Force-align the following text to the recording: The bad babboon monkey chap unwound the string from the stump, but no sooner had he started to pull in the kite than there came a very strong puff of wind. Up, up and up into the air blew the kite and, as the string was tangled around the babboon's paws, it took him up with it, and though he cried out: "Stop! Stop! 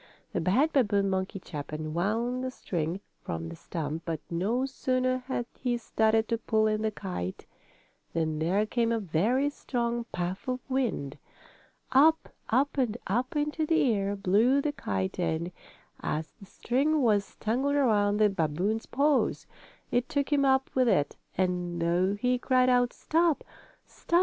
The 0.33 0.41
bad 0.41 0.73
babboon 0.73 1.11
monkey 1.11 1.37
chap 1.39 1.71
unwound 1.71 2.43
the 2.43 2.49
string 2.49 3.01
from 3.21 3.49
the 3.49 3.55
stump, 3.55 4.01
but 4.03 4.19
no 4.31 4.65
sooner 4.65 5.19
had 5.27 5.45
he 5.59 5.77
started 5.77 6.27
to 6.29 6.39
pull 6.39 6.65
in 6.65 6.81
the 6.81 6.89
kite 6.89 7.45
than 8.13 8.39
there 8.39 8.65
came 8.65 8.91
a 8.91 8.97
very 8.99 9.47
strong 9.51 10.05
puff 10.11 10.47
of 10.47 10.59
wind. 10.67 11.19
Up, 11.91 12.29
up 12.49 12.79
and 12.79 12.97
up 13.05 13.35
into 13.35 13.63
the 13.67 13.93
air 13.93 14.15
blew 14.15 14.59
the 14.59 14.71
kite 14.73 15.19
and, 15.19 15.51
as 15.99 16.31
the 16.39 16.47
string 16.47 17.03
was 17.03 17.35
tangled 17.35 17.75
around 17.75 18.17
the 18.17 18.27
babboon's 18.29 18.87
paws, 18.87 19.45
it 19.91 20.09
took 20.09 20.33
him 20.33 20.43
up 20.43 20.71
with 20.73 20.87
it, 20.87 21.15
and 21.37 21.79
though 21.79 22.15
he 22.15 22.39
cried 22.39 22.69
out: 22.69 22.91
"Stop! 22.91 23.43
Stop! 23.85 24.19